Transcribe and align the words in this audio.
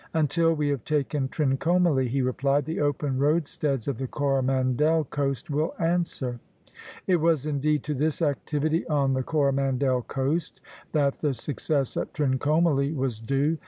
'Until 0.15 0.55
we 0.55 0.69
have 0.69 0.83
taken 0.83 1.27
Trincomalee,' 1.29 2.07
he 2.09 2.23
replied, 2.23 2.65
'the 2.65 2.81
open 2.81 3.19
roadsteads 3.19 3.87
of 3.87 3.99
the 3.99 4.07
Coromandel 4.07 5.03
coast 5.03 5.51
will 5.51 5.75
answer.'" 5.77 6.39
It 7.05 7.17
was 7.17 7.45
indeed 7.45 7.83
to 7.83 7.93
this 7.93 8.19
activity 8.19 8.83
on 8.87 9.13
the 9.13 9.21
Coromandel 9.21 10.01
coast 10.01 10.59
that 10.93 11.19
the 11.19 11.35
success 11.35 11.95
at 11.97 12.15
Trincomalee 12.15 12.95
was 12.95 13.19
due. 13.19 13.59